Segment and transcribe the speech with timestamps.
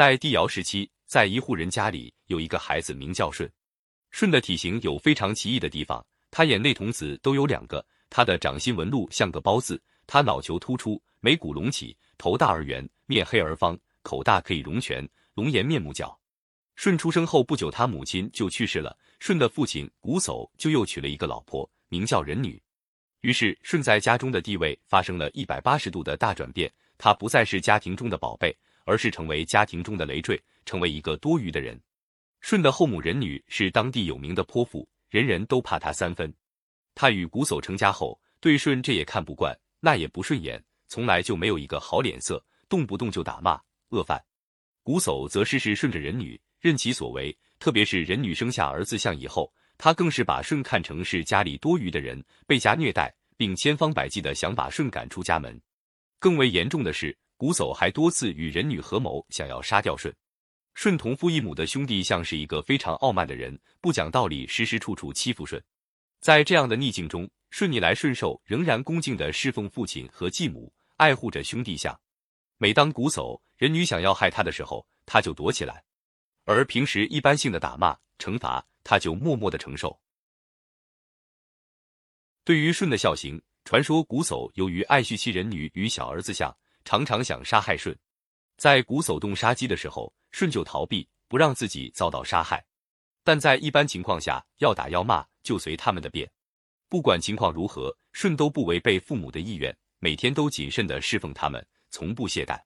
[0.00, 3.46] 在帝尧时期，在一户人家里有一个孩子，名叫舜。
[4.12, 16.18] 舜的体型有非常奇异的地方，他眼内瞳子都有两个，他的掌心纹路像个包字，他脑球突出，眉骨隆起，头大而圆，面黑而方，口大可以容拳，龙颜面目角。
[16.76, 18.96] 舜出生后不久，他母亲就去世了。
[19.18, 22.58] 舜的父亲瞽叟就又娶了一个老婆，名叫人女。
[23.20, 28.56] 于是舜在家中的地位发生了一百八十度的大转变，他不再是家庭中的宝贝，
[28.90, 31.80] 而是成为家庭中的累赘，成为一个多余的人。
[32.40, 36.34] 舜的后母人女是当地有名的泼妇，人人都怕她三分。
[36.92, 44.20] 他与瞽叟成家后，对舜这也看不惯，那也不顺眼，从来就没有一个好脸色，动不动就打骂饿饭。
[44.82, 46.40] 瞽叟则事事顺着人女。
[46.58, 55.58] 任其所为，特别是人女生下儿子相以后，他更是把舜看成是家里多余的人，被家虐待，并千方百计的想把舜赶出家门。
[56.18, 60.14] 更为严重的是，古叟还多次与人女合谋，想要杀掉舜。
[60.74, 65.58] 舜同父异母的兄弟像是一个非常傲慢的人，不讲道理，时时处处欺负舜。
[66.20, 71.98] 在这样的逆境中，舜逆来顺受，仍然恭敬的侍奉父亲和继母，爱护着兄弟相。
[72.58, 75.82] 每当古叟、人女想要害他的时候，他就躲起来。
[76.44, 79.98] 而平时一般性的打骂惩罚，他就默默的承受。
[82.44, 87.96] 对于舜的孝行，传说古叟由于爱续其人女与小儿子相，常常想杀害舜。
[88.56, 92.64] 在瞽叟动杀机的时候，舜就逃避，不让自己遭到杀害。
[93.24, 96.30] 但在一般情况下，要打要骂就随他们的便。
[96.88, 102.60] 不管情况如何，舜都不违背父母的意愿，每天都谨慎的侍奉他们，从不懈怠。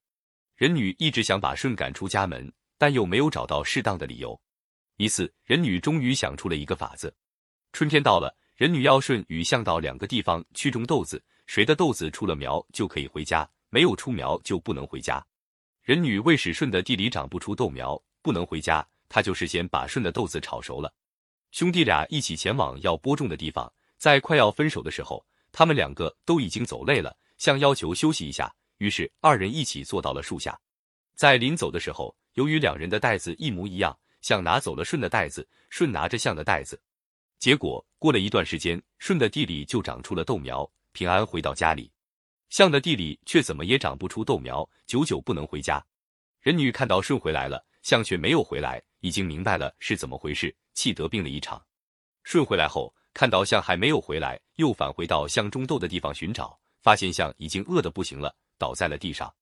[0.57, 2.53] 人女一直想把舜赶出家门。
[2.77, 4.39] 但又没有找到适当的理由。
[4.97, 7.15] 一次，人女终于想出了一个法子。
[7.73, 15.20] 春天到了，人女要舜与向到两个地方去种豆子，谁的豆子出了苗就可以回家，没有出苗就不能回家。
[15.83, 20.94] 人女为使舜的地里长不出豆苗，不能回家，他就事先把舜的豆子炒熟了。
[21.50, 30.56] 兄弟俩一起前往要播种的地方，在快要分手的时候，他们两个都已经走累了，向要求休息一下，于是二人一起坐到了树下。
[31.17, 36.80] 在临走的时候，由于两人的袋子一模一样，象拿走了舜的袋子，舜拿着象的袋子。
[37.41, 41.91] 结果过了一段时间，舜的地里就长出了豆苗，平安回到家里。
[42.50, 45.84] 象的地里却怎么也长不出豆苗，久久不能回家。
[46.40, 51.64] 人女看到舜回来了，象却没有回来，已经明白了是怎么回事，气得病了一场。
[52.22, 59.34] 舜回来后，看到象还没有回来，又返回到象种豆的地方寻找，发现象已经饿得不行了，倒在了地上。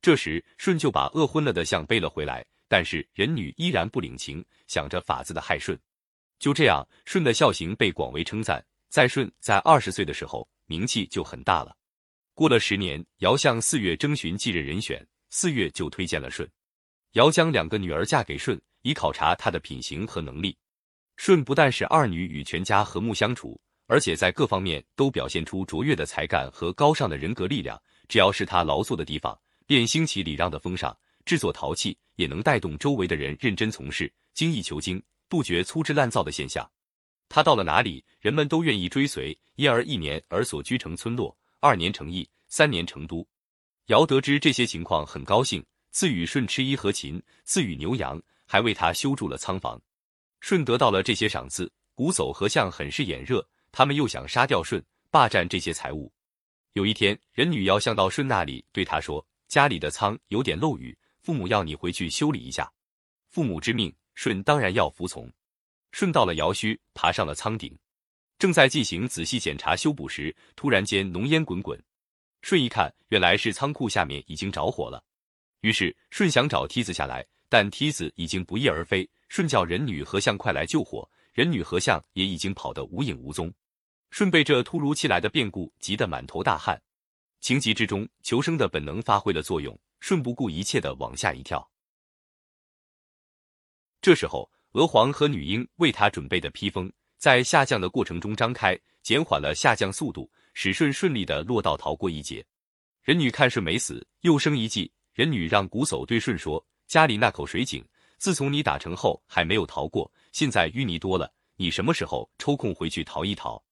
[0.00, 5.78] 这时，舜就把饿昏了的象背了回来，但是人女依然不领情，想着法子的害舜。
[6.38, 8.64] 就这样，舜的孝行被广为称赞。
[8.88, 11.74] 在舜在二十岁的时候，名气就很大了。
[12.34, 16.48] 过了十年，尧向四月征询继任人选，四月就推荐了舜。
[17.12, 20.56] 尧将两个女儿嫁给舜，以考察他的品行和能力。
[21.18, 27.80] 舜不但使二女与全家和睦相处，而且在各方面都表现出卓越的才干和高尚的人格力量。
[28.08, 36.68] 只要是他劳作的地方，便兴起礼让的风尚，制作陶器也能带动周围的人认真从事，精益求精，杜绝粗制滥造的现象。
[37.28, 43.24] 他到了哪里，人们都愿意追随，因而一年而所居成村落，二年成邑，三年成都。
[43.86, 49.80] 尧得知这些情况，很高兴，赐予舜吃衣和琴，赐予牛羊，还为他修筑了仓房。
[50.40, 56.12] 舜得到了这些赏赐，瞽叟和象很是眼热，他们又想杀掉舜，霸占这些财物。
[56.72, 59.24] 有一天，人女要向到舜那里，对他说。
[59.46, 62.68] 家里的仓有点漏雨，父母要你回去修理一下。
[63.28, 65.32] 父母之命，舜当然要服从。
[65.92, 67.78] 舜到了尧墟，爬上了仓顶，
[68.42, 71.80] 正在进行仔细检查修补时，突然间浓烟滚滚。
[72.42, 75.00] 舜一看，原来是仓库下面已经着火了。
[75.60, 79.08] 于是舜想找梯子下来，但梯子已经不翼而飞。
[79.28, 83.54] 舜叫人女和象快来救火，人女和象也已经跑得无影无踪。
[84.10, 86.82] 舜被这突如其来的变故急得满头大汗。
[87.38, 91.70] 情急之中，求生的本能发挥了作用，舜不顾一切的往下一跳。
[94.00, 102.44] 这时候，娥皇和女婴为他准备的披风在下降的过程中张开，减缓了下降速度，使舜顺利的落到逃过一劫。
[103.04, 104.92] 人女看舜没死，又生一计。
[105.14, 107.86] 人女让瞽叟对舜说：“家里那口水井，
[108.18, 113.62] 自从你打成后还没有逃过，现在淤泥多了，你什么时候抽空回去逃一逃？”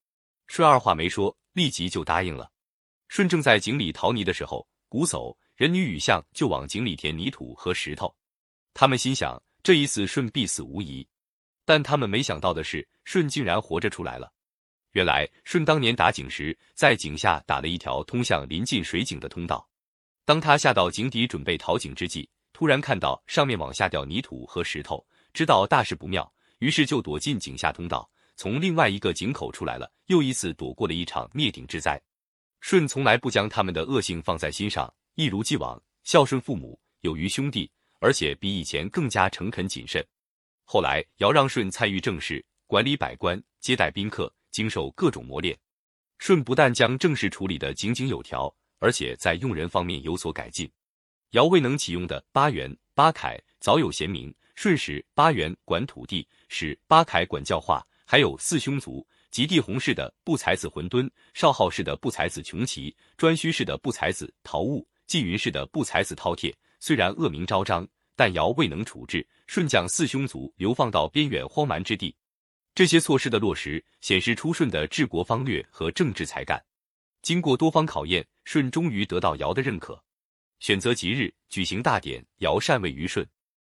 [0.47, 2.53] 舜二话没说，立即就答应了。
[3.09, 8.15] 舜正在井里淘泥的时候，瞽叟、人女与象就往井里填泥土和石头。
[8.73, 11.05] 他们心想，这一次舜必死无疑。
[11.71, 14.33] 但他们没想到的是，舜竟然活着出来了。
[14.91, 19.65] 原来，舜当年打井时，在井下打了一条通向临近水井的通道。
[20.25, 26.29] 当他下到井底准备淘井之际，突然看到上面往下掉泥土和石头，知道大事不妙，
[26.59, 32.03] 于是就躲进井下通道，从另外一个井口出来了，又一次躲过了一场灭顶之灾。
[32.61, 37.71] 舜从来不将他们的恶性放在心上，一如既往孝顺父母，有余兄弟，
[38.01, 40.05] 而且比以前更加诚恳谨慎。
[40.73, 45.59] 后来尧让舜参与政事，管理百官，接待宾客，经受各种磨练。
[46.21, 50.71] 舜不但将政事处理得井井有条，而且在用人方面有所改进。
[51.31, 59.05] 尧未能启用的八元、八楷早有贤明，舜使八元管土地，使八楷管教化，还有四兄族。
[59.33, 66.55] 及帝洪氏的不才子浑敦，少昊氏的不才子穷奇，颛顼氏的不才子陶物，纪云氏的不才子饕餮。
[66.79, 67.85] 虽然恶名昭彰，
[68.21, 72.15] 但尧未能处置，舜将四兄族流放到边远荒蛮之地。
[72.75, 76.63] 这些措施的落实，显示出舜的治国方略和政治才干。
[77.23, 79.99] 经过多方考验，舜终于得到尧的认可，
[80.59, 83.27] 选择吉日举行大典，尧禅位于舜。